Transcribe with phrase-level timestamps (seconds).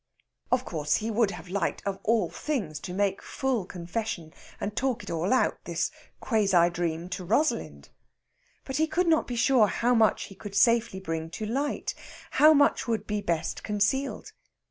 [0.51, 5.03] Of course, he would have liked, of all things, to make full confession, and talk
[5.03, 7.89] it all out this quasi dream to Rosalind;
[8.65, 11.93] but he could not be sure how much he could safely bring to light,
[12.31, 14.33] how much would be best concealed.